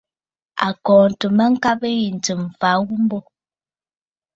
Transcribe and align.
A 0.65 0.67
kɔɔntə 0.85 1.27
ŋgabə 1.53 1.87
yǐ 1.99 2.07
ntsɨ̀m 2.17 2.41
m̀fa 2.49 2.69
ghu 2.85 2.95
mbô. 3.03 3.19